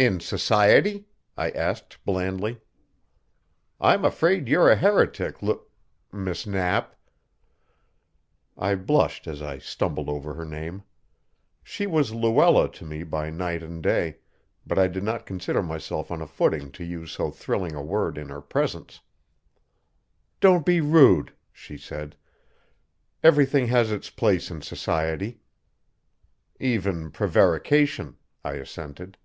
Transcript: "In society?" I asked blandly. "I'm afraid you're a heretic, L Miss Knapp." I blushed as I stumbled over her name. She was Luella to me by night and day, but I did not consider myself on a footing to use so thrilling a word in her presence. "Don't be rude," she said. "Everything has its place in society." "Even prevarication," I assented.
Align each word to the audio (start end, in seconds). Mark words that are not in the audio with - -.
"In 0.00 0.20
society?" 0.20 1.06
I 1.36 1.50
asked 1.50 2.04
blandly. 2.04 2.60
"I'm 3.80 4.04
afraid 4.04 4.46
you're 4.46 4.70
a 4.70 4.76
heretic, 4.76 5.42
L 5.42 5.66
Miss 6.12 6.46
Knapp." 6.46 6.94
I 8.56 8.76
blushed 8.76 9.26
as 9.26 9.42
I 9.42 9.58
stumbled 9.58 10.08
over 10.08 10.34
her 10.34 10.44
name. 10.44 10.84
She 11.64 11.88
was 11.88 12.12
Luella 12.14 12.70
to 12.74 12.84
me 12.84 13.02
by 13.02 13.30
night 13.30 13.60
and 13.60 13.82
day, 13.82 14.18
but 14.64 14.78
I 14.78 14.86
did 14.86 15.02
not 15.02 15.26
consider 15.26 15.64
myself 15.64 16.12
on 16.12 16.22
a 16.22 16.28
footing 16.28 16.70
to 16.70 16.84
use 16.84 17.10
so 17.10 17.32
thrilling 17.32 17.74
a 17.74 17.82
word 17.82 18.18
in 18.18 18.28
her 18.28 18.40
presence. 18.40 19.00
"Don't 20.38 20.64
be 20.64 20.80
rude," 20.80 21.32
she 21.52 21.76
said. 21.76 22.14
"Everything 23.24 23.66
has 23.66 23.90
its 23.90 24.10
place 24.10 24.48
in 24.48 24.62
society." 24.62 25.40
"Even 26.60 27.10
prevarication," 27.10 28.16
I 28.44 28.52
assented. 28.52 29.18